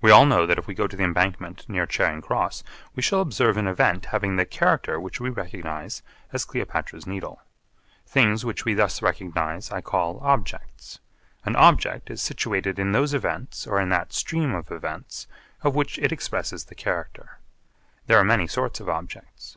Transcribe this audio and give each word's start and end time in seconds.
We 0.00 0.12
all 0.12 0.24
know 0.24 0.46
that 0.46 0.56
if 0.56 0.68
we 0.68 0.74
go 0.74 0.86
to 0.86 0.96
the 0.96 1.02
Embankment 1.02 1.68
near 1.68 1.84
Charing 1.84 2.22
Cross 2.22 2.62
we 2.94 3.02
shall 3.02 3.20
observe 3.20 3.56
an 3.56 3.66
event 3.66 4.06
having 4.14 4.36
the 4.36 4.44
character 4.44 5.00
which 5.00 5.18
we 5.18 5.30
recognise 5.30 6.00
as 6.32 6.44
Cleopatra's 6.44 7.08
Needle. 7.08 7.42
Things 8.06 8.44
which 8.44 8.64
we 8.64 8.72
thus 8.74 9.02
recognise 9.02 9.72
I 9.72 9.80
call 9.80 10.20
objects. 10.20 11.00
An 11.44 11.56
object 11.56 12.08
is 12.08 12.22
situated 12.22 12.78
in 12.78 12.92
those 12.92 13.14
events 13.14 13.66
or 13.66 13.80
in 13.80 13.88
that 13.88 14.12
stream 14.12 14.54
of 14.54 14.70
events 14.70 15.26
of 15.64 15.74
which 15.74 15.98
it 15.98 16.12
expresses 16.12 16.66
the 16.66 16.76
character. 16.76 17.40
There 18.06 18.16
are 18.18 18.22
many 18.24 18.46
sorts 18.46 18.78
of 18.78 18.88
objects. 18.88 19.52